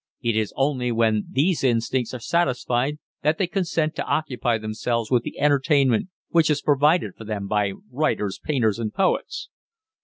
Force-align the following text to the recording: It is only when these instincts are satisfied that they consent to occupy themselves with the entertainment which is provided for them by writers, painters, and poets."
It 0.23 0.35
is 0.35 0.51
only 0.55 0.91
when 0.91 1.25
these 1.29 1.63
instincts 1.63 2.11
are 2.15 2.19
satisfied 2.19 2.97
that 3.21 3.37
they 3.37 3.45
consent 3.45 3.95
to 3.97 4.03
occupy 4.05 4.57
themselves 4.57 5.11
with 5.11 5.21
the 5.21 5.39
entertainment 5.39 6.09
which 6.29 6.49
is 6.49 6.63
provided 6.63 7.13
for 7.15 7.23
them 7.23 7.45
by 7.47 7.73
writers, 7.91 8.39
painters, 8.43 8.79
and 8.79 8.91
poets." 8.91 9.49